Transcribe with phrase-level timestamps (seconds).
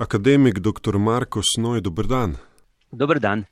[0.00, 0.98] Akademik dr.
[0.98, 2.36] Marko Snoj, dober dan.
[2.92, 3.44] Dober dan.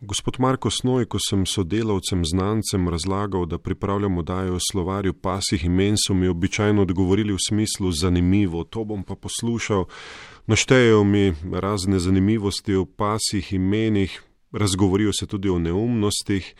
[0.00, 6.14] Gospod Marko Snoj, ko sem sodelavcem znancem razlagal, da pripravljamo dajo slovarju pasih imen, so
[6.14, 9.86] mi običajno odgovorili v smislu zanimivo, to bom pa poslušal.
[10.46, 14.22] Naštejejo mi razne zanimivosti o pasih imenih,
[14.52, 16.54] razgovorijo se tudi o neumnostih,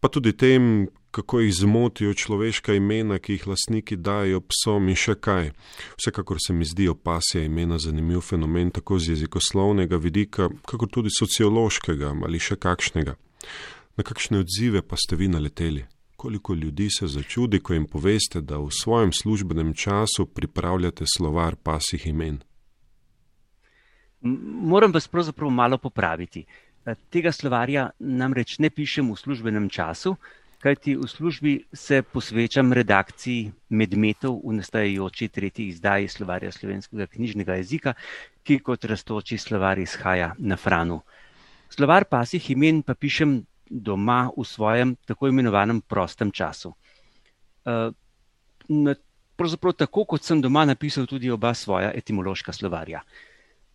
[0.00, 5.14] pa tudi tem, kako jih zmotijo človeška imena, ki jih lastniki dajo psom in še
[5.14, 5.50] kaj.
[5.98, 12.14] Vsekakor se mi zdijo pasje imena zanimiv fenomen tako z jezikoslovnega vidika, kako tudi sociološkega
[12.24, 13.16] ali še kakšnega.
[13.96, 15.84] Na kakšne odzive pa ste vi naleteli?
[16.16, 22.06] Koliko ljudi se začudi, ko jim poveste, da v svojem službenem času pripravljate slovar pasih
[22.06, 22.42] imen?
[24.20, 26.44] Moram vas pravzaprav malo popraviti.
[27.10, 30.14] Tega slovarja namreč ne pišem v službenem času,
[30.60, 37.94] kajti v službi se posvečam redakciji medmetov v nastajajoči tretji izdaji slovarja slovenskega knjižnega jezika,
[38.44, 41.00] ki kot raztoči slovar izhaja na Franu.
[41.70, 46.74] Slovar pasih imen pa pišem doma v svojem tako imenovanem prostem času.
[47.64, 47.90] Eh,
[49.36, 53.00] pravzaprav tako, kot sem doma napisal tudi oba svoja etimološka slovarja.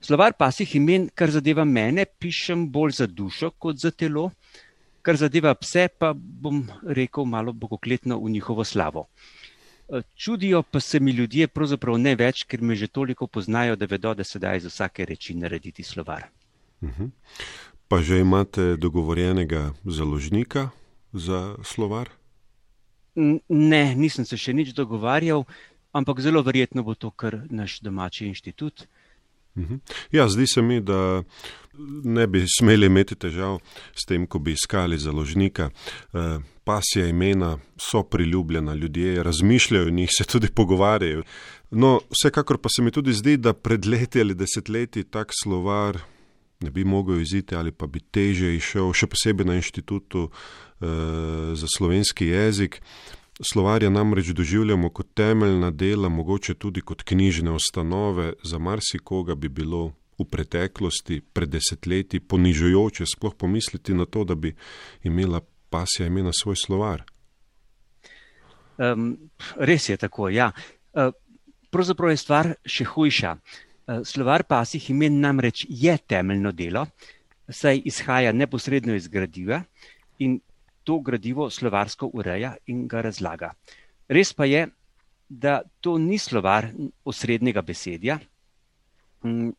[0.02, 4.30] Slovar pasih imen, kar zadeva mene, pišem bolj za dušo kot za telo,
[5.06, 6.64] Kar zadeva pse, pa bom
[6.98, 9.06] rekel malo bogokletno v njihovo slavo.
[9.90, 13.86] Eh, čudijo pa se mi ljudje pravzaprav ne več, ker me že toliko poznajo, da
[13.86, 16.26] vedo, da se da iz vsake reči narediti slovar.
[16.82, 17.04] Uh mhm.
[17.04, 17.10] -huh.
[17.88, 20.70] Pa že imate dogovorjenega založnika
[21.14, 22.10] za slovar?
[23.50, 25.46] Ne, nisem se še nič dogovarjal,
[25.94, 28.88] ampak zelo verjetno bo to kar naš domači inštitut.
[29.56, 29.76] Uh, Mhm.
[30.12, 31.24] Ja, zdi se mi, da
[32.04, 33.60] ne bi smeli imeti težav
[33.96, 35.70] s tem, ko bi iskali založnika.
[36.14, 41.24] Eh, pasje imena so priljubljena, ljudje razmišljajo o njih, se tudi pogovarjajo.
[41.72, 46.00] No, vsekakor pa se mi tudi zdi, da pred leti ali desetletji tak slovar
[46.60, 50.86] ne bi mogel iziti ali pa bi teže išel, še posebej na inštitutu eh,
[51.56, 52.82] za slovenski jezik.
[53.42, 59.92] Slovarja namreč doživljamo kot temeljna dela, mogoče tudi kot knjižne ustanove, za marsikoga bi bilo
[60.20, 64.56] v preteklosti, pred desetletji, ponižujoče sploh pomisliti na to, da bi
[65.04, 67.04] imela pasja imena svoj slovar.
[68.78, 69.18] Um,
[69.56, 70.52] res je tako, ja.
[70.94, 71.12] Uh,
[71.72, 73.36] pravzaprav je stvar še hujša.
[73.36, 76.88] Uh, slovar pasih imen namreč je temeljno delo,
[77.50, 79.62] saj izhaja neposredno iz gradiva
[80.20, 80.40] in
[80.86, 83.52] to gradivo slovarsko ureja in ga razlaga.
[84.08, 84.68] Res pa je,
[85.30, 86.70] da to ni slovar
[87.04, 88.20] osrednjega besedja
[89.26, 89.50] mm,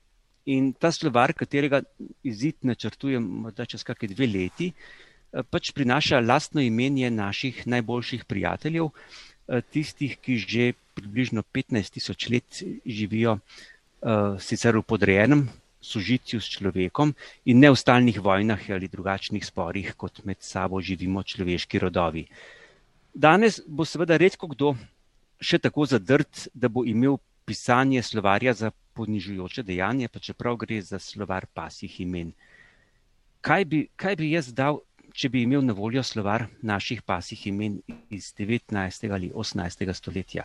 [0.46, 1.82] in ta slovar, katerega
[2.22, 8.90] izid načrtujem morda čez kakšne dve leti, eh, pač prinaša lastno imenje naših najboljših prijateljev,
[8.90, 15.48] eh, tistih, ki že približno 15 tisoč let živijo eh, sicer v podrejenem
[15.86, 17.14] sožitju s človekom
[17.46, 22.26] in ne v stalnih vojnah ali drugačnih sporih, kot med sabo živimo človeški rodovi.
[23.14, 24.74] Danes bo seveda redko kdo
[25.40, 30.98] še tako zadrt, da bo imel pisanje slovarja za ponižujoče dejanje, pa čeprav gre za
[30.98, 32.32] slovar pasih imen.
[33.40, 34.80] Kaj bi, kaj bi jaz dal,
[35.16, 37.78] če bi imel na voljo slovar naših pasih imen
[38.10, 39.12] iz 19.
[39.12, 39.92] ali 18.
[39.94, 40.44] stoletja?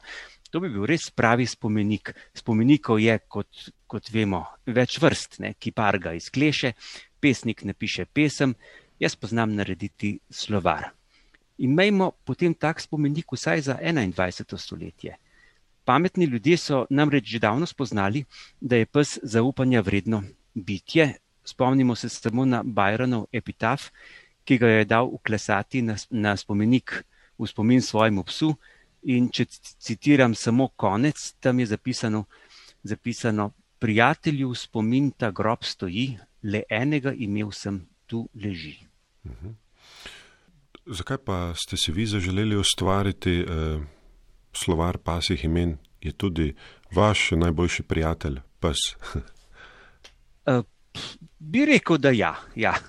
[0.52, 2.14] To bi bil res pravi spomenik.
[2.36, 5.54] Spomenikov je, kot, kot vemo, več vrst, ne?
[5.60, 6.74] kiparga iz kleše,
[7.20, 8.56] pesnik napiše pesem,
[9.02, 10.90] jaz pa znam narediti slovar.
[11.62, 14.58] Imejmo potem tak spomenik vsaj za 21.
[14.58, 15.18] stoletje.
[15.86, 18.24] Pametni ljudje so namreč že davno spoznali,
[18.62, 21.14] da je pes zaupanja vredno bitje.
[21.44, 23.90] Spomnimo se samo na Bajronov epitaf,
[24.46, 27.04] ki ga je dal uklesati na, na spomenik
[27.38, 28.54] v spomin svojemu psu,
[29.02, 29.48] In če
[29.82, 32.26] citiram samo konec, tam je zapisano,
[32.84, 33.50] zapisano
[33.82, 38.78] prijatelju spomin ta grob stoji, le enega imel sem, tu leži.
[39.26, 39.58] Mhm.
[40.86, 43.82] Zakaj pa ste si vi zaželeli ustvariti eh,
[44.54, 45.78] slovar pasih imen?
[46.02, 46.56] Je tudi
[46.96, 48.78] vaš najboljši prijatelj, pes?
[50.46, 50.64] uh,
[51.52, 52.36] bi rekel, da ja.
[52.56, 52.76] ja.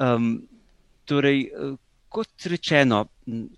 [0.00, 0.48] Um,
[1.04, 1.74] torej, uh,
[2.08, 3.02] kot rečeno,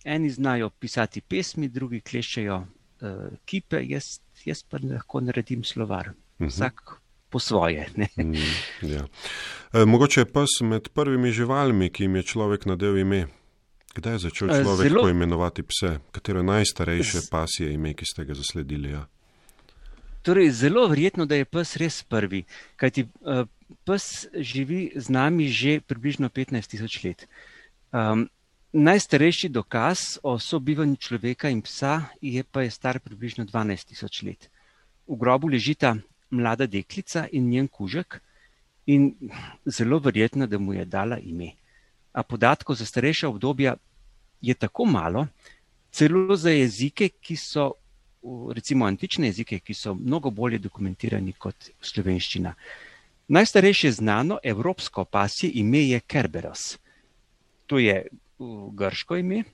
[0.05, 6.11] eni znajo pisati pesmi, drugi klešejo uh, kipe, jaz, jaz pa lahko naredim slovar.
[6.43, 6.51] Mhm.
[6.51, 6.99] Vsak
[7.33, 7.89] po svoje.
[7.97, 8.35] mm,
[8.83, 9.07] ja.
[9.73, 13.27] e, mogoče je pes med prvimi živalmi, ki jim je človek nadel ime.
[13.95, 15.03] Kdaj je začel e, človek Zelo...
[15.03, 15.99] poimenovati pse?
[16.13, 18.93] Katero je najstarejše pasje ime, ki ste ga zasledili?
[18.93, 19.07] Ja?
[20.23, 22.45] Torej, zelo verjetno, da je pes res prvi,
[22.77, 23.43] kajti uh,
[23.89, 27.27] pes živi z nami že približno 15 tisoč let.
[27.93, 28.29] Um,
[28.73, 34.49] Najstarejši dokaz o sobivanju človeka in psa je pa je star približno 12 tisoč let.
[35.05, 35.97] V grobu ležita
[36.33, 38.21] mlada deklica in njen kužek,
[38.87, 39.15] in
[39.67, 41.53] zelo verjetno, da mu je dala ime.
[42.13, 43.77] A podatkov za starejša obdobja
[44.41, 45.27] je tako malo,
[45.91, 47.73] celo za jezike, ki so,
[48.55, 52.55] recimo antične jezike, ki so mnogo bolje dokumentirani kot slovenščina.
[53.29, 56.79] Najstarejše znano evropsko pasje ime je Kerberos.
[57.67, 58.07] To je
[58.73, 59.45] grško ime,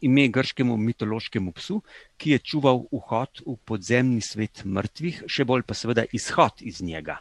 [0.00, 1.80] ime grškemu mitološkemu psu,
[2.16, 7.18] ki je čuval vhod v podzemni svet mrtvih, še bolj pa seveda izhod iz njega.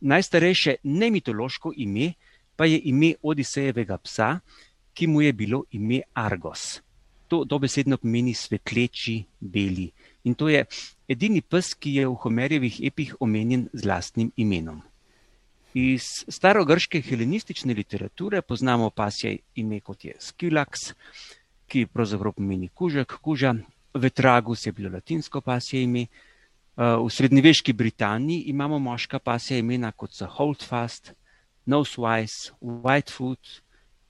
[0.00, 2.14] Najstarejše nemitološko ime
[2.56, 4.40] pa je ime Odisejevega psa,
[4.92, 6.80] ki mu je bilo ime Argos.
[7.28, 9.90] To dobesedno pomeni svetleči, beli.
[10.24, 10.64] In to je
[11.08, 14.82] edini pes, ki je v Homerjevih epih omenjen z lastnim imenom.
[15.74, 20.92] Iz starogrške helenistične literature poznamo pasje ime kot je Skilax,
[21.70, 23.54] ki pravzaprav pomeni kužek, kuža.
[23.94, 26.06] Vetragus je bilo latinsko pasje ime.
[26.76, 31.12] V srednjeveški Britaniji imamo moška pasja imena kot so Holdfast,
[31.66, 33.60] Nosewise, Whitefoot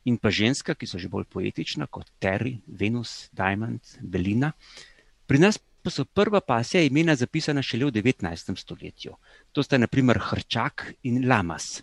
[0.04, 4.52] in pa ženska, ki so že bolj poetična kot Terry, Venus, Diamond, Belina.
[5.26, 8.56] Pri nas pa so prva pasja imena zapisana šele v 19.
[8.56, 9.16] stoletju.
[9.52, 11.82] To sta naprimer Hrčak in Lamas.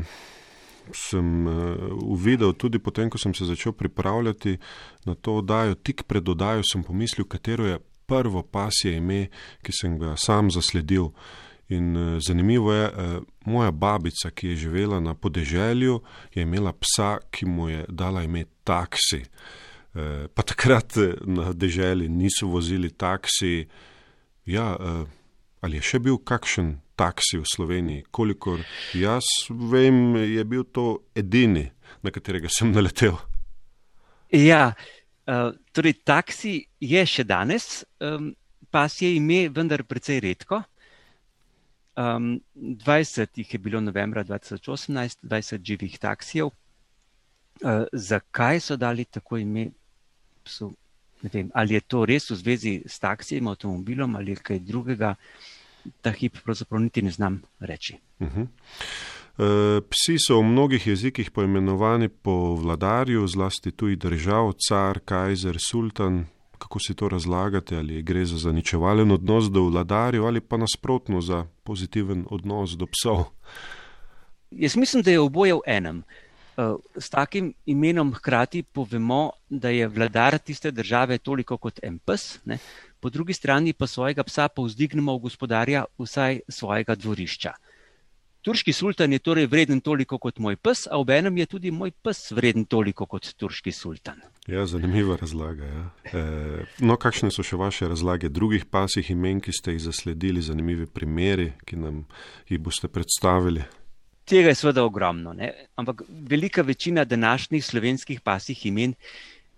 [0.93, 1.53] sem uh,
[2.03, 4.57] uvidel tudi potem, ko sem se začel pripravljati
[5.05, 5.75] na to oddajo.
[5.75, 9.27] Tik pred oddajo sem pomislil, katero je prvo pasje ime,
[9.65, 11.09] ki sem ga sam zasledil.
[11.73, 16.01] In uh, zanimivo je, uh, moja babica, ki je živela na podeželju,
[16.33, 19.23] je imela psa, ki mu je dala ime taksi.
[19.95, 23.65] Uh, pa takrat na deželi niso vozili taksi.
[24.45, 25.07] Ja, uh,
[25.65, 28.03] Ali je še bil kakšen taksi v Sloveniji?
[28.13, 28.61] Kolikor
[28.93, 31.65] jaz vem, je bil to edini,
[32.05, 33.17] na katerega sem naletel.
[34.29, 34.75] Ja,
[35.25, 37.81] uh, torej taksi je še danes,
[38.69, 40.61] pas je ime, vendar precej redko.
[41.97, 46.53] Um, 20 jih je bilo novembra 2018, 20 živih taksijev.
[47.63, 49.71] Uh, zakaj so dali tako ime?
[50.45, 50.75] So,
[51.23, 55.15] vem, ali je to res v zvezi s taksijem, avtomobilom ali kaj drugega?
[55.15, 55.54] Uh,
[56.01, 57.97] ta hip pravzaprav niti ne znam reči.
[58.19, 58.47] Uh -huh.
[59.89, 66.25] Psi so v mnogih jezikih poimenovani po vladarju, zlasti tujih držav, car, kajzer, sultan.
[66.57, 71.45] Kako si to razlagate, ali gre za zaničevalen odnos do vladarjev ali pa nasprotno za
[71.63, 73.23] pozitiven odnos do psov?
[74.51, 76.03] Jaz mislim, da je oboje v enem.
[76.57, 82.39] Eh, s takim imenom hkrati povemo, da je vladar tiste države toliko kot en pes,
[82.45, 82.57] ne?
[83.05, 87.51] Po drugi strani pa svojega psa povzdignemo v gospodarja vsaj svojega dvorišča.
[88.41, 92.31] Turški sultan je torej vreden toliko kot moj pes, a obenem je tudi moj pes
[92.33, 94.23] vreden toliko kot turški sultan.
[94.49, 95.69] Ja, zanimiva razlaga.
[95.69, 95.83] Ja.
[96.17, 100.89] E, no, kakšne so še vaše razlage drugih pasih imen, ki ste jih zasledili, zanimivi
[100.89, 102.07] primeri, ki nam
[102.49, 103.67] jih boste predstavili?
[104.25, 105.51] Tega je seveda ogromno, ne?
[105.77, 108.97] ampak velika večina današnjih slovenskih pasih imen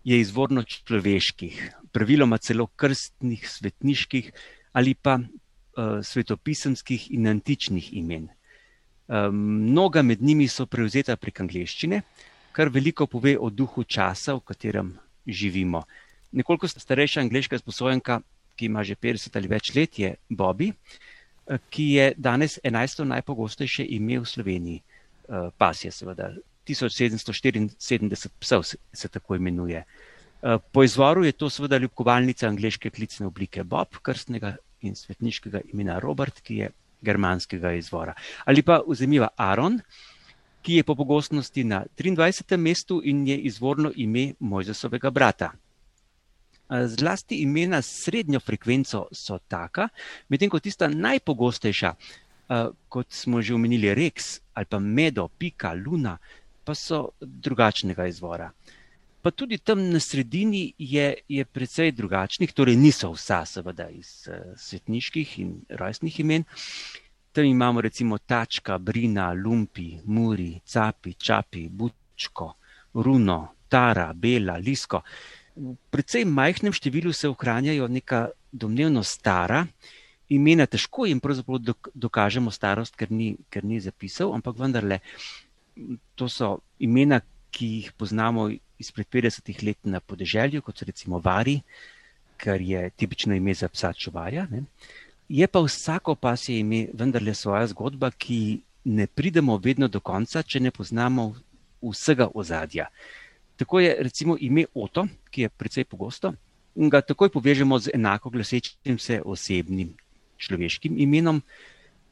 [0.08, 1.56] je izvorno človeških,
[1.92, 4.32] praviloma celo krstnih, svetniških
[4.72, 8.30] ali pa uh, svetopisemskih in antičnih imen.
[9.08, 9.36] Um,
[9.72, 12.02] mnoga med njimi so prevzeta prek angleščine,
[12.56, 14.94] kar veliko pove o duhu časa, v katerem
[15.28, 15.84] živimo.
[16.32, 18.22] Nekoliko starejša angliška sposojenka,
[18.56, 23.04] ki ima že 50 ali več let, je Bobby, eh, ki je danes 11.
[23.04, 24.82] najpogostejše ime v Sloveniji.
[24.82, 26.32] Eh, pas je seveda
[26.68, 29.84] 1774 psov se tako imenuje.
[30.44, 36.00] Eh, po izvoru je to seveda ljubkovalnica angliške klicne oblike Bob, krstnega in svetniškega imena
[36.00, 36.70] Robert, ki je
[37.02, 38.14] germanskega izvora.
[38.46, 39.80] Ali pa vzemiva Aaron,
[40.62, 42.58] ki je po pogostnosti na 23.
[42.58, 45.52] mestu in je izvorno ime Mojzesovega brata.
[46.70, 49.88] Zlasti imena s srednjo frekvenco so taka,
[50.30, 51.94] medtem ko tista najpogostejša,
[52.90, 56.18] kot smo že omenili, Rex ali pa Medo, Pika, Luna,
[56.68, 58.52] pa so drugačnega izvora.
[59.22, 64.52] Pa tudi tam na sredini je, je precej drugačnih, torej niso vsa, seveda, iz uh,
[64.60, 66.44] svetniških in rojstnih imen.
[67.32, 72.54] Tam imamo recimo Tačka, Brina, Lumpi, Muri, Capi, Čapi, Bučko,
[72.94, 75.02] Runo, Tara, Bela, Lisko.
[75.56, 79.64] V precej majhnem številu se ohranjajo neka domnevno stara
[80.30, 81.62] imena, težko jim pravzaprav
[81.94, 85.00] dokažemo starost, ker ni, ker ni zapisal, ampak vendarle
[86.16, 91.62] to so imena, ki jih poznamo izpred 50 let na podeželju, kot so recimo Vari,
[92.38, 94.48] kar je tipično ime za psa čuvaja.
[94.52, 94.64] Ne.
[95.30, 100.60] Je pa vsako pasje ime vendarle svoja zgodba, ki ne pridemo vedno do konca, če
[100.60, 101.34] ne poznamo
[101.82, 102.88] vsega ozadja.
[103.58, 106.34] Tako je recimo ime Oto, ki je precej pogosto,
[106.76, 109.96] in ga takoj povežemo z enako glasečim se osebnim
[110.38, 111.42] človeškim imenom.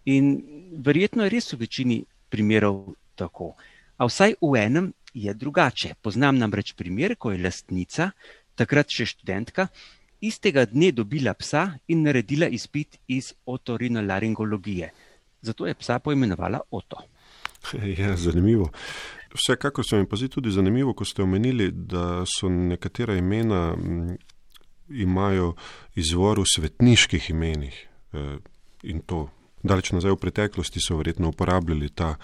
[0.05, 0.41] In
[0.85, 3.53] verjetno je res v večini primerov tako.
[3.97, 5.95] A vsaj v enem je drugače.
[6.01, 8.11] Poznam namreč primer, ko je lastnica,
[8.55, 9.67] takrat še študentka,
[10.21, 14.91] istega dne dobila psa in naredila izpit iz otorinolaringologije.
[15.41, 16.97] Zato je psa poimenovala Oto.
[17.97, 18.69] Ja, zanimivo.
[19.33, 23.75] Vsekakor se mi pa zdi tudi zanimivo, ko ste omenili, da so nekatera imena
[24.89, 25.55] imajo
[25.95, 27.87] izvor v svetniških imenih.
[28.13, 28.37] E,
[28.83, 29.29] in to
[29.65, 32.15] daleč nazaj v preteklosti so verjetno uporabljali ta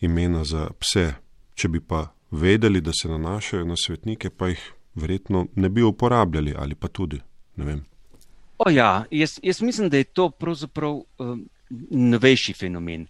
[0.00, 1.12] imena za pse.
[1.54, 4.60] Če bi pa vedeli, da se nanašajo na svetnike, pa jih
[4.94, 7.20] verjetno ne bi uporabljali ali pa tudi.
[8.58, 11.48] O ja, jaz, jaz mislim, da je to pravzaprav um,
[11.90, 13.06] novejši fenomen.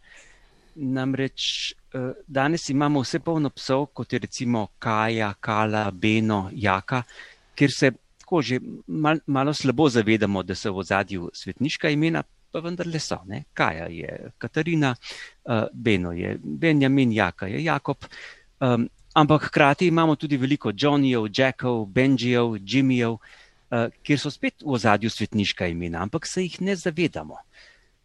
[0.75, 1.43] Namreč
[1.73, 7.03] uh, danes imamo vse polno psov, kot je recimo Kaja, Kala, Beno, Jaka,
[7.55, 12.61] kjer se tako že mal, malo slabo zavedamo, da so v zadju svetniška imena, pa
[12.61, 13.21] vendarle so.
[13.27, 13.45] Ne?
[13.55, 14.95] Kaja je Katarina,
[15.45, 18.05] uh, Beno je Benjamin, Jaka je Jakob.
[18.61, 24.75] Um, ampak hkrati imamo tudi veliko Johnnyjev, Jackov, Benjijev, Jimmyjev, uh, kjer so spet v
[24.77, 27.39] ozadju svetniška imena, ampak se jih ne zavedamo.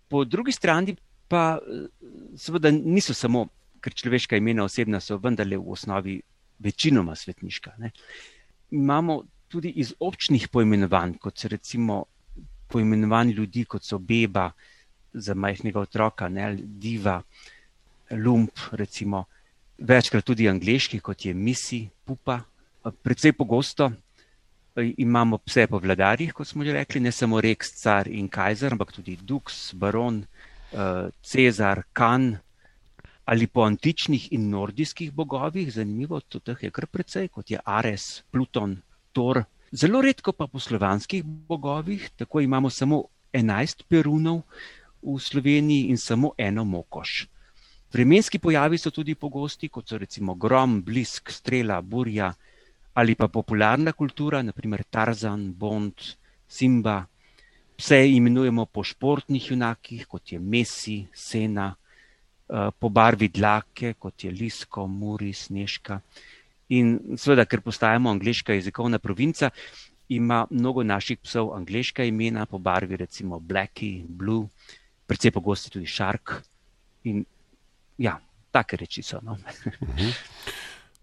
[0.07, 0.95] Po drugi strani
[1.27, 1.85] pa uh,
[2.37, 3.47] seveda niso samo,
[3.81, 6.19] ker človeška imena osebna so vendarle v osnovi
[6.59, 7.75] večinoma svetniška.
[7.77, 7.91] Ne?
[8.71, 12.05] Imamo tudi iz občnih poimenovanj, kot se recimo
[12.67, 14.51] poimenovani ljudi, kot so beba
[15.13, 17.21] za majhnega otroka, ne, diva,
[18.11, 19.25] lump, recimo,
[19.77, 22.39] večkrat tudi angliški, kot je misi, pupa.
[23.03, 23.91] Predvsej pogosto
[24.75, 28.91] imamo pse po vladarjih, kot smo že rekli, ne samo Rex, car in kajzer, ampak
[28.91, 30.25] tudi Dux, baron,
[31.23, 32.35] Cezar, kan.
[33.25, 38.21] Ali po antičnih in nordijskih bogovih, zanimivo, tudi teh je kar precej, kot je Ares,
[38.31, 38.75] Pluton,
[39.13, 39.41] Thor,
[39.75, 43.03] Zelo redko pa po slovanskih bogovih, tako imamo samo
[43.33, 44.37] 11 perunov
[45.03, 47.25] v Sloveniji in samo eno mokoš.
[47.91, 52.33] Vremenski pojavi so tudi pogosti, kot so recimo grom, blisk, strela, burja
[52.93, 56.07] ali pa popularna kultura, naprimer Tarzan, Bond,
[56.47, 57.01] Simba.
[57.75, 64.31] Vse imenujemo po športnih junakih, kot je Messi, Sena, eh, po barvi dlake, kot je
[64.31, 65.99] Lisko, Muri, Sneška.
[66.69, 69.49] In seveda, ker postajamo angliška jezikovna provinca,
[70.09, 74.47] ima mnogo naših psov angliška imena po barvi, recimo Blackie, Blue,
[75.05, 76.31] predvsej pogosti tudi Shark.
[77.03, 77.23] In
[77.97, 78.17] ja,
[78.51, 79.19] take reči so.
[79.21, 79.37] No.
[79.81, 80.09] Mhm.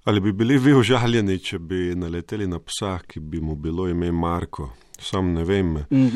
[0.04, 4.10] Ali bi bili vi užaljeni, če bi naleteli na psa, ki bi mu bilo ime
[4.12, 4.72] Marko?
[4.98, 5.76] Sam ne vem.
[5.90, 6.08] Mm.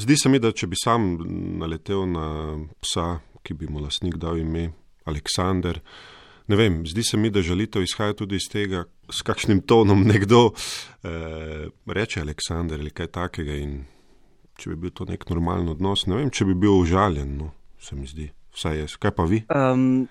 [0.00, 1.18] Zdi se mi, da če bi sam
[1.60, 2.24] naletel na
[2.80, 4.70] psa, ki bi mu lasnik dal ime
[5.04, 5.82] Aleksandr,
[6.46, 10.50] ne vem, zdi se mi, da želite izhajati tudi iz tega, s kakšnim tonom nekdo
[11.02, 13.58] eh, reče Aleksandr ali kaj takega.
[14.58, 17.96] Če bi bil to nek normalen odnos, ne vem, če bi bil užaljen, no, se
[17.96, 18.28] mi zdi.
[18.52, 18.96] Vsaj jaz.
[19.00, 19.40] Kaj pa vi?
[19.48, 20.04] Um,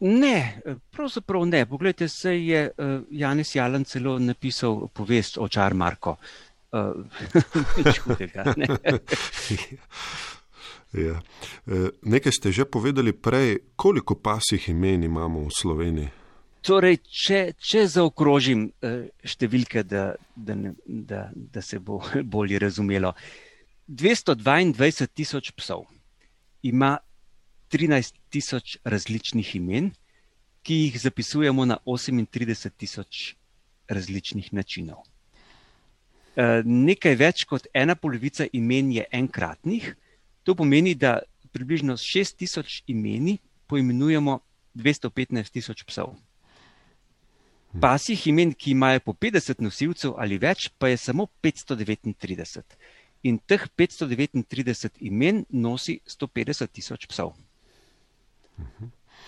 [0.00, 0.62] ne,
[0.94, 1.64] pravzaprav ne.
[1.66, 6.16] Poglejte, se je uh, Janis Jalan celo napisal povest o Čar Marko.
[6.70, 6.94] Uh,
[7.78, 8.46] nič hudega.
[10.96, 11.20] Ja.
[11.66, 16.08] E, nekaj ste že povedali prej, koliko pasih imen imamo v Sloveniji?
[16.66, 18.66] Torej, če, če zaokrožim
[19.22, 22.00] številke, da, da, da, da se bo
[22.34, 23.12] bolje razumelo.
[23.86, 25.84] 222 tisoč psov
[26.66, 26.96] ima
[27.70, 29.92] 13 tisoč različnih imen,
[30.66, 33.36] ki jih zapisujemo na 38 tisoč
[33.86, 35.04] različnih načinov.
[36.66, 39.94] Nekaj več kot ena polovica imen je enkratnih,
[40.46, 41.18] to pomeni, da
[41.52, 44.38] približno 6 tisoč imeni poimenujemo
[44.74, 46.14] 215 tisoč psov.
[47.80, 52.62] Pasjih imen, ki imajo po 50 nosilcev ali več, pa je samo 539.
[53.28, 57.34] In teh 539 imen nosi 150 tisoč psov.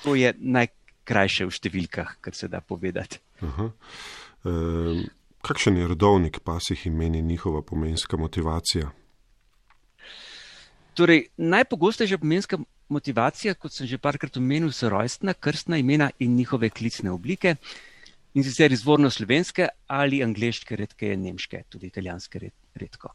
[0.05, 3.19] To je najkrajše v številkah, kar se da povedati.
[3.43, 4.55] E,
[5.43, 8.93] kakšen je rodovnik pasjih imen in njihova pomenska motivacija?
[10.99, 12.59] Torej, najpogostejša pomenska
[12.91, 17.55] motivacija, kot sem že parkrat omenil, so rojstna, krstna imena in njihove klicne oblike
[18.35, 23.13] in sicer izvorno slovenske ali angliške, redke nemške, tudi italijanske redko.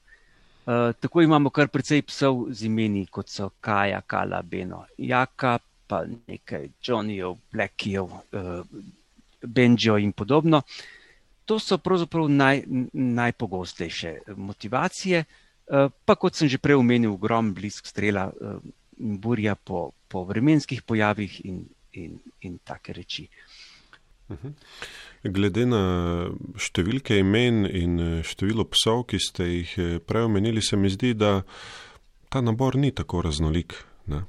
[0.64, 6.06] Uh, tako imamo kar precej psov z imeni, kot so Kaja, Kala, Beno, Jaka, pa
[6.08, 8.66] nekaj Johnnyjev, Blackijev, uh,
[9.44, 10.62] Benjo in podobno.
[11.46, 12.64] To so pravzaprav naj,
[12.94, 15.43] najpogostejše motivacije, uh,
[16.06, 18.32] pa kot sem že prej omenil, grom, blisk strela
[19.00, 23.30] in uh, burja po, po vremenskih pojavih in, in, in take reči.
[24.30, 24.54] Mhm.
[25.24, 25.84] Glede na
[26.60, 31.14] številke imen in eh, število psov, ki ste jih eh, prej omenili, se mi zdi,
[31.16, 31.44] da
[32.28, 33.76] ta nabor ni tako raznolik.
[34.12, 34.26] Ne?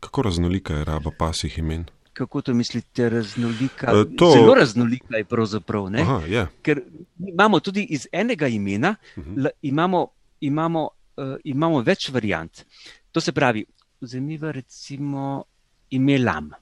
[0.00, 1.88] Kako raznolika je raba pasih imen?
[2.16, 3.92] Kako to mislite, raznolika?
[3.92, 4.30] Uh, to...
[4.34, 5.90] Zelo raznolika je pravzaprav.
[6.00, 6.48] Aha, yeah.
[6.64, 6.80] Ker
[7.18, 9.36] imamo tudi iz enega imena, uh mhm.
[9.36, 9.50] -huh.
[9.62, 10.08] imamo,
[10.40, 12.64] imamo, uh, imamo več variant.
[13.12, 13.64] To se pravi,
[14.00, 15.44] vzemiva recimo
[15.90, 16.52] ime Lam.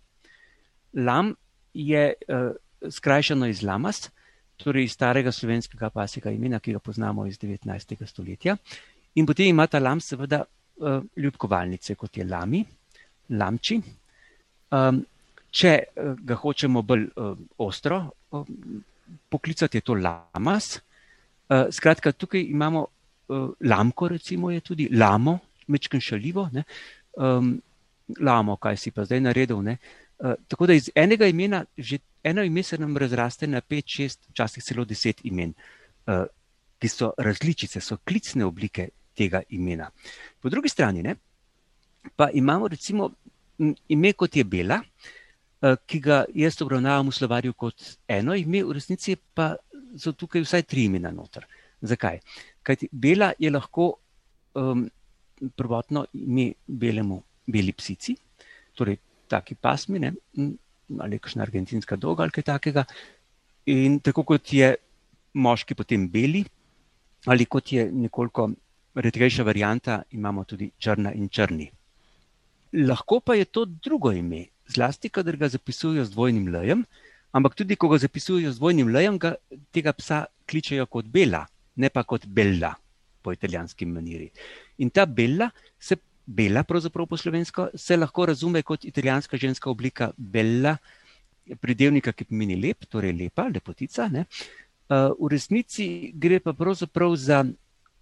[0.95, 1.35] Lam
[1.75, 2.13] je.
[2.29, 2.55] Uh,
[2.91, 4.11] skrajšano iz Lamas,
[4.57, 8.07] torej iz starega slovenskega pasjega imena, ki ga poznamo iz 19.
[8.07, 8.57] stoletja.
[9.15, 12.65] In potem ima ta lam seveda uh, ljubkovalnice, kot je lami,
[13.31, 13.81] lamči.
[14.71, 15.05] Um,
[15.51, 18.45] če ga hočemo bolj uh, ostro uh,
[19.29, 20.77] poklicati, je to lamas.
[21.49, 22.87] Uh, skratka, tukaj imamo
[23.61, 26.49] lamko, recimo je tudi lamo, mečken šalivo.
[27.17, 27.57] Um,
[28.21, 29.57] lamo, kaj si pa zdaj naredil.
[29.59, 34.29] Uh, tako da iz enega imena že eno ime se nam razraste na pet, šest,
[34.31, 35.53] včasih celo deset imen,
[36.07, 36.25] uh,
[36.79, 39.91] ki so različice, so klicne oblike tega imena.
[40.41, 41.15] Po drugi strani ne,
[42.17, 43.11] pa imamo recimo
[43.89, 48.75] ime kot je Bela, uh, ki ga jaz obravnavam v slovarju kot eno ime, v
[48.77, 49.55] resnici pa
[49.97, 51.47] so tukaj vsaj tri imena noter.
[51.81, 52.21] Zakaj?
[52.67, 53.93] Kajti Bela je lahko
[54.59, 54.87] um,
[55.57, 58.17] prvotno ime belemu, beli psici,
[58.75, 58.99] torej
[59.31, 60.13] taki pasmi, ne,
[60.99, 62.85] ali kakšna argentinska dolga ali kaj takega.
[63.71, 64.75] In tako kot je
[65.35, 66.45] moški potem beli,
[67.27, 68.51] ali kot je nekoliko
[68.95, 71.71] redkejša varijanta, imamo tudi črna in črni.
[72.73, 76.85] Lahko pa je to drugo ime, zlasti, kadar ga zapisujejo z dvojnim lejem,
[77.33, 79.35] ampak tudi, ko ga zapisujejo z dvojnim lejem, ga
[79.73, 81.45] tega psa kličejo kot bela,
[81.77, 82.75] ne pa kot bella
[83.23, 84.31] po italijanski maniri.
[84.79, 90.11] In ta bella se bela, pravzaprav po slovensko, se lahko razume kot italijanska ženska oblika
[90.17, 90.77] bella,
[91.61, 94.09] pridevnika, ki pomeni lep, torej lepa, lepotica.
[94.11, 94.27] Ne?
[94.91, 97.45] Uh, v resnici gre pa pravzaprav za,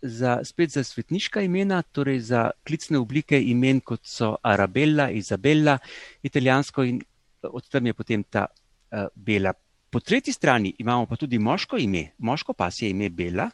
[0.02, 5.78] za spet za svetniška imena, torej za klicne oblike imen, kot so Arabella, Izabella,
[6.22, 7.02] italijansko in
[7.44, 9.52] od tam je potem ta uh, bela.
[9.94, 13.46] Po tretji strani imamo pa tudi moško ime, moško pas je ime Bela,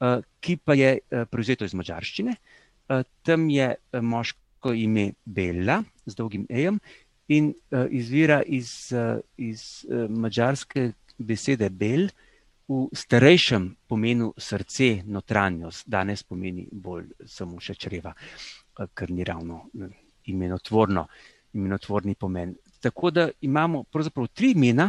[0.00, 2.36] uh, ki pa je uh, prevzeto iz mačarščine.
[2.90, 6.80] Eh, tam je eh, moško ime Bela z dolgim ejem
[7.28, 8.92] in eh, izvira iz,
[9.36, 12.08] iz mačarske besede Bel
[12.68, 18.12] v starejšem pomenu srce, notranjost, danes pomeni bolj samo še čreva,
[18.94, 19.64] kar ni ravno
[20.30, 21.06] imenotvorno,
[21.54, 22.54] imenotvorni pomen.
[22.80, 24.86] Tako da imamo pravzaprav tri imena,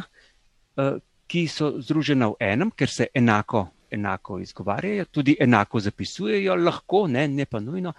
[1.28, 7.28] ki so združena v enem, ker se enako enako izgovarjajo, tudi enako zapisujejo, lahko, ne,
[7.28, 7.94] ne pa nujno.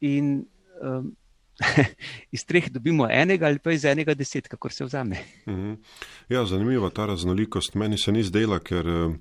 [0.00, 0.44] In
[0.82, 1.16] um,
[2.34, 5.24] iz treh dobimo enega ali pa iz enega deset, kako se vzame.
[5.48, 5.74] Mhm.
[6.28, 7.74] Ja, zanimiva ta raznolikost.
[7.74, 9.18] Meni se ni zdela, ker um,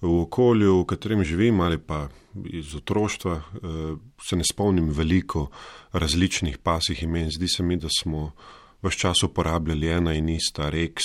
[0.00, 2.08] v okolju, v katerem živim ali pa
[2.52, 5.50] iz otroštva, uh, se ne spomnim veliko
[5.92, 7.30] različnih pasih imen.
[7.30, 8.32] Zdi se mi, da smo
[8.82, 11.04] vse čas uporabljali ena in ista reks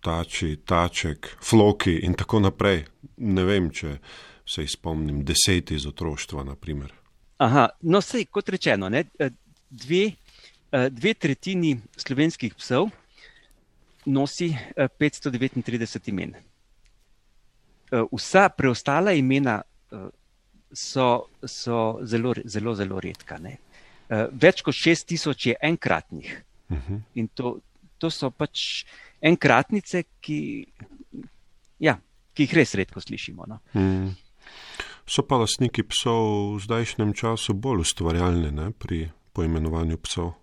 [0.00, 2.84] tači, taček, floki in tako naprej.
[3.16, 3.98] Ne vem, če
[4.48, 6.44] se izpomnim deset iz otroštva.
[6.44, 6.92] Naprimer.
[7.38, 9.04] Aha, no, sej, kot rečeno, ne,
[9.70, 10.04] dve,
[10.90, 12.88] dve tretjini slovenskih psov
[14.08, 16.34] nosi 539 imen.
[18.12, 19.60] Vsa preostala imena
[20.72, 23.38] so, so zelo, zelo, zelo redka.
[23.38, 23.56] Ne?
[24.32, 26.44] Več kot 6000 je enkratnih.
[26.68, 26.94] Uh mhm.
[26.94, 27.00] -huh.
[27.14, 27.60] In to,
[27.98, 28.84] to so pač
[29.20, 30.40] enkratnice, ki,
[31.82, 31.98] ja,
[32.34, 33.46] ki jih res redko slišimo.
[33.48, 33.60] No?
[33.74, 34.16] Mm.
[35.08, 40.34] So pa lastniki psov v zdajšnjem času bolj ustvarjalni ne, pri poimenovanju psov.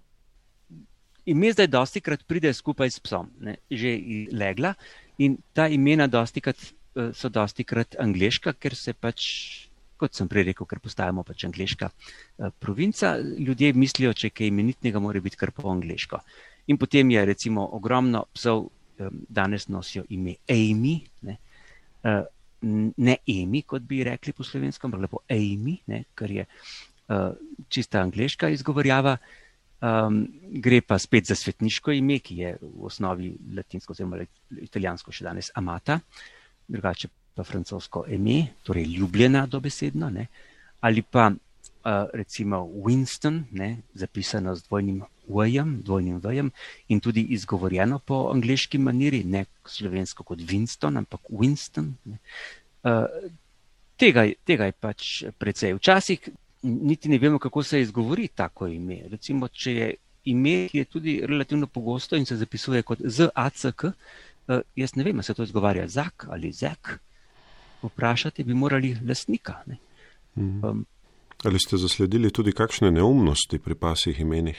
[1.26, 3.98] Ime zdaj dosti krat pride skupaj s psom, ne, že
[4.34, 4.76] legla
[5.22, 6.58] in ta imena dosti krat,
[6.96, 9.22] eh, so dosti krat angliška, ker se pač,
[9.98, 14.54] kot sem prej rekel, ker postajamo pač angliška eh, provinca, ljudje mislijo, če je kaj
[14.54, 16.22] imenitnega, mora biti kar po angliško.
[16.68, 21.38] In potem je recimo ogromno psov, eh, danes nosijo ime Amy, ne,
[22.98, 27.34] ne Emi, kot bi rekli po slovenskem, ampak lepo Amy, ne, kar je uh,
[27.70, 29.18] čista angliška izgovorjava.
[29.86, 30.24] Um,
[30.64, 34.24] gre pa spet za svetniško ime, ki je v osnovi latinsko, oziroma
[34.64, 36.00] italijansko še danes amata,
[36.68, 40.28] drugače pa francosko ime, torej ljubljena dobesedno, ne,
[40.82, 41.28] ali pa
[42.14, 46.52] recimo Winston, ne, zapisano z dvojnim V-jem, dvojnim V-jem
[46.88, 51.94] in tudi izgovorjeno po angliški maniri, ne slovensko kot Winston, ampak Winston.
[52.84, 53.06] Uh,
[53.98, 55.76] tega, tega je pač precej.
[55.78, 56.30] Včasih
[56.64, 59.04] niti ne vemo, kako se izgovori tako ime.
[59.10, 59.94] Recimo, če je
[60.34, 65.22] ime, ki je tudi relativno pogosto in se zapisuje kot ZACK, uh, jaz ne vem,
[65.24, 66.98] se to izgovarja Zak ali Zek.
[67.84, 69.62] Vprašati bi morali lasnika.
[70.36, 70.66] Mhm.
[70.66, 70.86] Um,
[71.46, 74.58] Ali ste zasledili tudi kakšne neumnosti pri pasih imenih?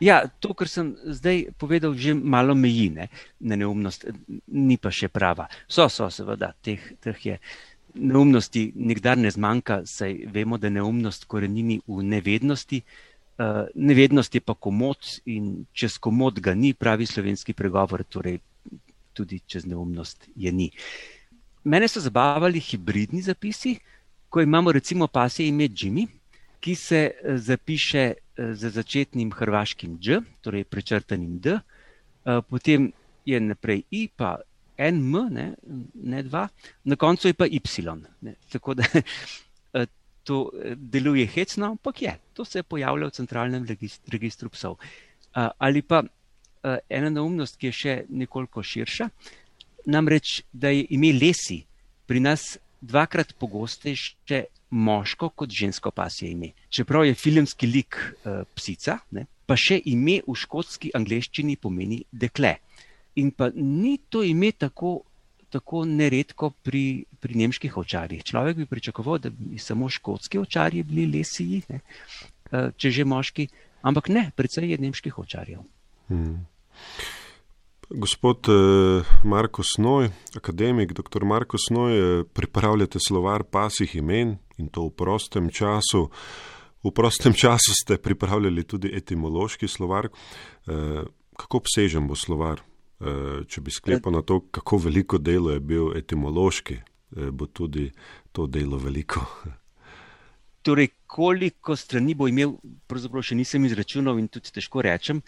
[0.00, 4.08] Ja, to, kar sem zdaj povedal, že malo meji ne, na neumnost,
[4.48, 5.44] ni pa še prava.
[5.68, 7.36] So, so, seveda, teh, teh je.
[8.00, 12.80] Neumnosti nikdar ne zmanjka, saj vemo, da neumnost korenini v nevednosti.
[13.40, 18.40] Uh, nevednost je pa komod in čez komod ga ni, pravi slovenski pregovor, torej
[19.12, 20.70] tudi čez neumnost je ni.
[21.64, 23.76] Mene so zabavali hibridni zapisi,
[24.30, 26.06] ko imamo recimo pasje ime Jimmy,
[26.60, 32.92] ki se eh, zapiše eh, z začetnim hrvaškim Dž, torej prečrtanim D, eh, potem
[33.24, 34.38] je naprej I, pa
[34.78, 35.46] NM, ne,
[35.94, 36.48] ne dva,
[36.84, 37.60] na koncu je pa Y.
[38.20, 38.34] Ne.
[38.52, 38.84] Tako da
[40.24, 43.66] to deluje hecno, ampak je, to se pojavlja v centralnem
[44.12, 44.76] registru psov.
[45.58, 46.02] Ali pa
[46.88, 49.08] ena neumnost, ki je še nekoliko širša,
[49.86, 51.62] namreč, da je ime Lesi
[52.06, 56.52] pri nas dvakrat pogostejše moško kot žensko pasje ime.
[56.68, 62.56] Čeprav je filmski lik uh, psica, ne, pa še ime v škotski angleščini pomeni dekle.
[63.18, 65.00] In pa ni to ime tako,
[65.50, 68.22] tako neredko pri, pri nemških očarjih.
[68.24, 71.82] Človek bi pričakoval, da bi samo škotski očarji bili lesiji, ne,
[72.52, 73.48] uh, če že moški,
[73.82, 75.66] ampak ne, predvsej je nemških očarjev.
[76.10, 76.46] Hmm.
[77.94, 81.24] Gospod eh, Marko Snoj, akademik, dr.
[81.24, 86.06] Marko Snoj, eh, pripravljate slovar pasih imen in to v prostem času.
[86.84, 90.06] V prostem času ste pripravljali tudi etimološki slovar.
[90.06, 91.02] Eh,
[91.36, 92.62] kako obsežen bo slovar?
[93.48, 96.74] Če bi sklepal na to, kako veliko delo je bil etimološki,
[97.32, 97.86] bo tudi
[98.32, 99.22] to delo veliko.
[100.60, 105.22] Torej, koliko strani bo imel, pravzaprav še nisem izračunal in tudi težko rečem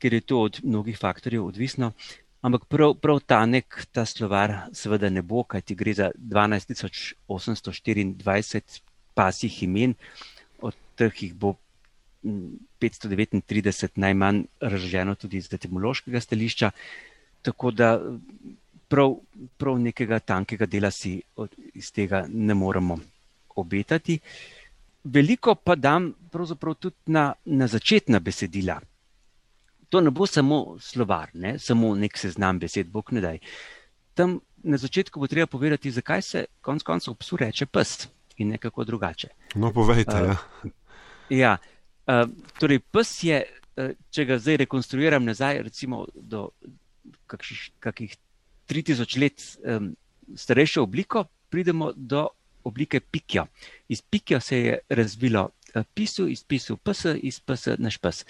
[0.00, 1.92] ker je to od mnogih faktorjev odvisno.
[2.40, 8.80] Ampak prav, prav ta nek, ta slovar, seveda ne bo, kajti gre za 12.824
[9.14, 9.94] pasjih imen,
[10.64, 11.54] od teh jih bo
[12.24, 16.70] 539 najmanj razloženo tudi iz etimološkega stališča.
[17.42, 18.00] Tako da
[18.88, 19.14] prav,
[19.56, 22.98] prav nekega tankega dela si od, iz tega ne moremo
[23.56, 24.18] obetati.
[25.04, 28.80] Veliko pa dam pravzaprav tudi na, na začetna besedila
[29.90, 31.58] to ne bo samo slovar, ne?
[31.58, 33.38] samo nek seznam besed, bog ne daj.
[34.14, 38.84] Tam na začetku bo treba povedati, zakaj se konec koncev psu reče pes in nekako
[38.84, 39.28] drugače.
[39.54, 40.22] No, povejte.
[40.22, 40.70] Uh,
[41.28, 41.38] ja.
[41.38, 41.56] ja
[42.06, 43.42] uh, torej, pes je,
[43.76, 46.48] uh, če ga zdaj rekonstruiram nazaj, recimo do
[47.26, 48.16] kakšnih, kakih
[48.70, 49.94] 3000 let um,
[50.36, 52.28] starejšo obliko, pridemo do
[52.64, 53.46] oblike pikja.
[53.88, 55.48] Iz pikja se je razvilo
[55.94, 58.24] pisu, iz pisu pes, iz pes naš pes.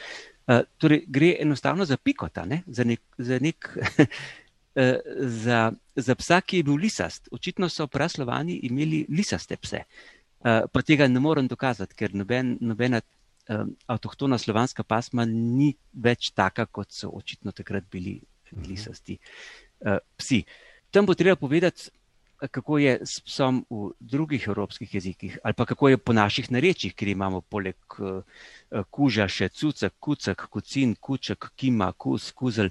[0.50, 2.62] Uh, torej, gre enostavno za pikota, ne?
[2.66, 4.06] za, nek, za, nek, uh,
[5.44, 5.60] za,
[5.94, 7.28] za psa, ki je bil lisast.
[7.32, 9.84] Očitno so praslovani imeli lisaste pse.
[10.40, 16.32] Uh, pa tega ne morem dokazati, ker noben, nobena uh, avtohtona slovanska pasma ni več
[16.34, 18.18] taka, kot so očitno takrat bili
[18.50, 18.66] mhm.
[18.66, 19.18] lisasti
[19.86, 20.42] uh, psi.
[20.90, 21.92] Tam bo treba povedati,
[22.48, 26.94] kako je s psom v drugih evropskih jezikih, ali pa kako je po naših narečjih,
[26.94, 28.22] kjer imamo poleg uh,
[28.90, 32.70] kuža še cucek, kucek, kucin, kuček, kima, kus, kuzel.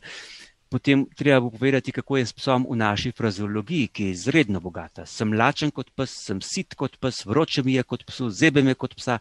[0.69, 5.05] Potem treba bo povedati, kako je s psom v naši frazeologiji, ki je izredno bogata.
[5.05, 8.75] Sem lačen kot pes, sem sit kot pes, vroče mi je kot psu, zebe me
[8.77, 9.17] kot psa,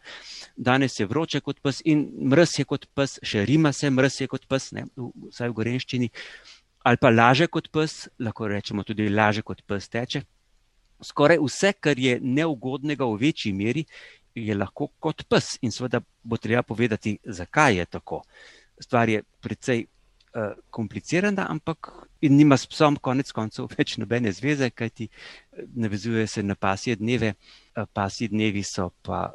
[0.57, 4.29] danes je vroče kot pes in mrz je kot pes, še rima se, mrz je
[4.29, 4.85] kot pes, ne,
[5.33, 6.11] vsaj v gorenščini.
[6.85, 10.27] Ali pa laže kot pes, lahko rečemo tudi laže kot pes teče.
[11.03, 13.85] Skoraj vse, kar je neugodnega v večji meri,
[14.35, 18.23] je lahko kot pes in seveda bo treba povedati, zakaj je tako.
[18.81, 21.91] Stvar je precej uh, komplicirana, ampak
[22.23, 27.35] nima s psom konec koncev več nobene zveze, kajti eh, navezuje se na pasje dneve.
[27.77, 29.29] Uh, pasji dnevi so pa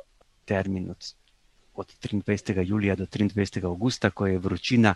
[0.45, 1.13] termin od,
[1.75, 2.65] od 23.
[2.67, 3.65] julija do 23.
[3.65, 4.95] augusta, ko je vročina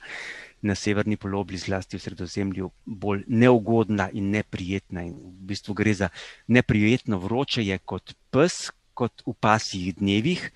[0.62, 5.04] na severni polobli, zlasti v sredozemlju, bolj neugodna in neprijetna.
[5.04, 6.10] In v bistvu gre za
[6.48, 10.52] neprijetno vroče je kot pes, kot v pasjih dnevih.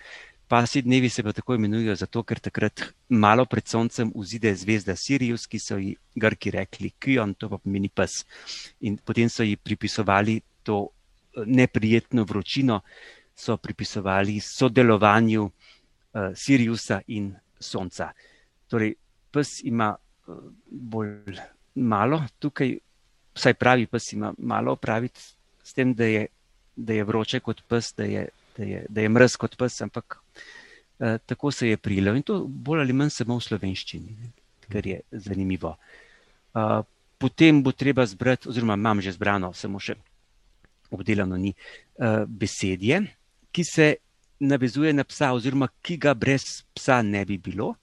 [0.51, 5.47] Pasi dnevi se pa tako imenujejo zato, ker takrat malo pred soncem vzide zvezda Sirius,
[5.47, 8.25] ki so ji Grki rekli Kion, to pa pomeni pes.
[8.81, 12.81] In potem so ji pripisovali to eh, neprijetno vročino,
[13.31, 15.71] so pripisovali sodelovanju uh,
[16.35, 18.11] Siriusa in sonca.
[18.67, 18.95] Torej,
[19.31, 21.37] pes ima uh, bolj
[21.75, 22.73] malo tukaj,
[23.35, 25.21] vsaj pravi pes ima malo opraviti
[25.63, 26.25] s tem, da je,
[26.75, 28.25] da je vroče kot pes, da je,
[28.57, 30.19] da je, da je mrz kot pes, ampak
[31.01, 34.15] Eh, tako se je prijelo in to bolj ali manj samo v slovenščini,
[34.69, 35.71] kar je zanimivo.
[36.53, 36.83] Uh,
[37.17, 39.95] potem bo treba zbrati, oziroma imam že zbrano, samo še
[40.93, 42.99] obdelano ni, uh, besedje,
[43.51, 43.87] ki se
[44.41, 47.75] navezuje na psa, oziroma ki ga brez psa ne bi bilo.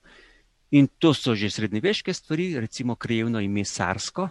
[0.71, 4.29] In to so že srednjeveške stvari, recimo krajevno ime Sarsko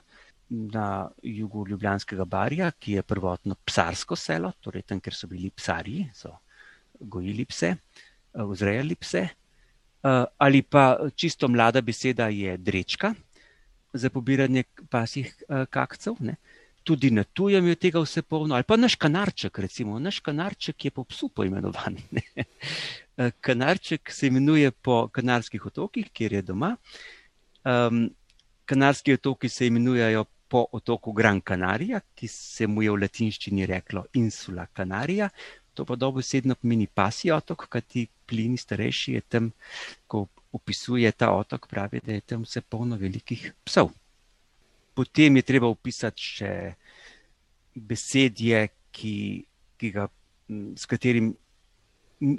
[0.48, 6.06] na jugu Ljubljanskega barja, ki je prvotno psarsko selo, torej tam, kjer so bili psarji,
[6.14, 6.36] so
[7.00, 7.74] gojili pse.
[8.38, 13.14] Vzrejali pse, eh, ali pa čisto mlada beseda je drečka
[13.92, 16.20] za pobiranje pasih eh, kakcev.
[16.20, 16.36] Ne.
[16.88, 20.90] Tudi na tujem je tega vse polno, ali pa naš kanarček, recimo, naš kanarček je
[20.90, 21.98] po psu poimenovan.
[23.18, 23.32] Ne.
[23.40, 26.76] Kanarček se imenuje po Kanarskih otokih, kjer je doma.
[27.66, 28.04] Um,
[28.64, 34.04] kanarski otoki se imenujejo po otoku Gran Canaria, ki se mu je v latinščini reklo
[34.16, 35.28] Insula Canaria,
[35.74, 39.50] to pa dobesedno pomeni pasji otok, kajti plini starejši je tam,
[40.06, 43.92] ko opisuje ta otok, pravi, da je tam vse polno velikih psov.
[44.98, 46.52] Potem je treba upisati še
[47.78, 49.14] besedje, ki,
[49.78, 50.08] ki ga,
[50.74, 51.36] s katerim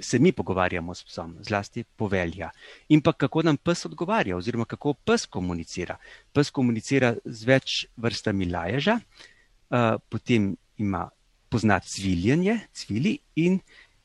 [0.04, 2.50] se mi pogovarjamo s psom, zlasti povelja.
[2.92, 5.96] In pa kako nam pes odgovarja, oziroma kako pes komunicira.
[6.32, 11.06] Pes komunicira z več vrstami laježa, uh, potem ima
[11.48, 13.58] poznati cviljenje, cvili in,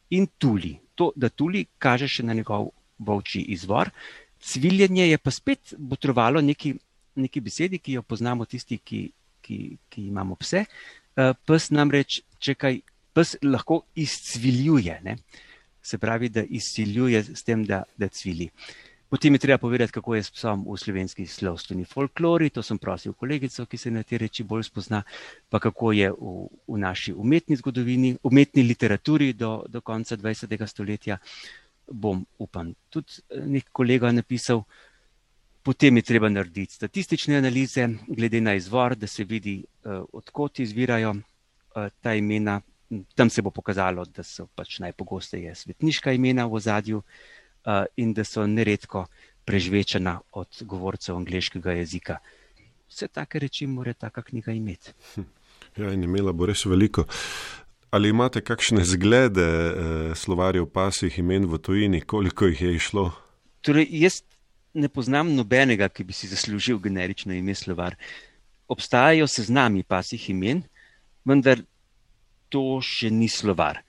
[0.10, 3.92] in tuli to, da tuli kaže še na njegov volčji izvor.
[4.40, 6.76] Cviljenje je pa spet botrovalo neki,
[7.16, 9.02] neki besedi, ki jo poznamo tisti, ki,
[9.42, 10.66] ki, ki imamo pse.
[11.16, 12.82] Eh, pes namreč, če kaj,
[13.16, 15.18] pes lahko izcviljuje, ne?
[15.86, 18.50] se pravi, da izciljuje s tem, da, da cvili.
[19.10, 22.50] Potem je treba povedati, kako je s psom v slovenski slovstveni folklori.
[22.50, 25.04] To sem prosil kolegico, ki se na te reči bolj spozna,
[25.50, 26.34] pa kako je v,
[26.68, 30.58] v naši umetni zgodovini, umetni literaturi do, do konca 20.
[30.68, 31.20] stoletja.
[31.92, 34.66] Bom, upam, tudi eh, nek kolega napisal.
[35.66, 41.12] Potem je treba narediti statistične analize, glede na izvor, da se vidi, uh, odkot izvirajo
[41.12, 42.62] uh, ta imena.
[43.16, 47.02] Tam se bo pokazalo, da so pač najpogosteje svetniška imena v ozadju.
[47.66, 49.08] Uh, in da so neredko
[49.46, 52.20] prežvečena od govorcev angliškega jezika.
[52.90, 54.94] Vse take reči mora taka knjiga imeti.
[55.16, 55.26] Hm.
[55.78, 57.08] Ja, in imela bo res veliko.
[57.92, 63.12] Ali imate kakšne zglede eh, slovarjev pasih imen v tujini, koliko jih je išlo?
[63.66, 64.22] Torej, jaz
[64.76, 67.96] ne poznam nobenega, ki bi si zaslužil generično ime slovar.
[68.68, 70.64] Obstajajo seznami pasih imen,
[71.26, 71.62] vendar
[72.50, 73.82] to še ni slovar.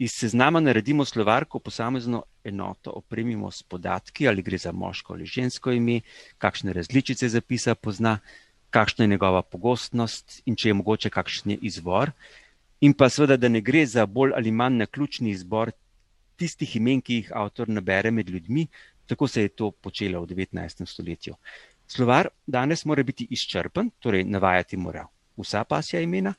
[0.00, 5.74] Iz seznama naredimo slovarko, posamezno enoto opremimo s podatki, ali gre za moško ali žensko
[5.76, 6.00] ime,
[6.38, 8.18] kakšne različice zapisa pozna,
[8.70, 12.14] kakšna je njegova pogostnost in če je mogoče kakšen je izvor.
[12.80, 15.74] In pa seveda, da ne gre za bolj ali manj naključni izbor
[16.40, 18.66] tistih imen, ki jih avtor nabere med ljudmi,
[19.10, 20.86] tako se je to počelo v 19.
[20.86, 21.34] stoletju.
[21.90, 26.34] Slovar danes mora biti izčrpen, torej navajati mora vsa pasja imena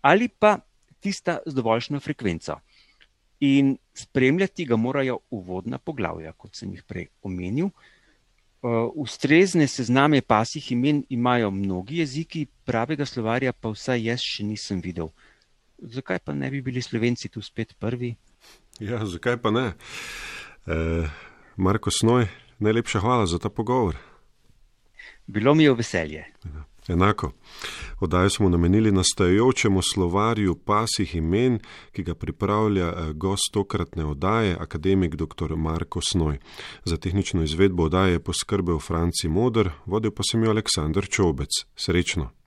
[0.00, 0.58] ali pa
[1.00, 2.58] tista z dovoljšno frekvenco
[3.40, 7.66] in spremljati ga morajo uvodna poglavja, kot sem jih prej omenil.
[8.64, 14.80] Uh, ustrezne sezname pasih imen imajo mnogi jeziki, pravega slovarja pa vsaj jaz še nisem
[14.80, 15.10] videl.
[15.78, 18.14] zakaj pa ne bi bili Slovenci tu spet prvi?
[18.80, 19.72] Ja, zakaj pa ne?
[20.66, 20.76] E,
[21.56, 22.26] Marko Snoj,
[22.58, 23.96] najlepša hvala za ta pogovor.
[25.26, 26.24] Bilo mi je veselje.
[26.88, 27.32] Enako.
[28.00, 31.58] Oddajo smo namenili nastajajočemu slovarju pasih imen,
[31.92, 35.56] ki ga pripravlja eh, gost tokratne oddaje, akademik dr.
[35.56, 36.38] Marko Snoj.
[36.84, 41.50] Za tehnično izvedbo oddaje je poskrbel Franci Modr, vodil pa sem jo Aleksandr Čobec.
[41.76, 42.43] Srečno!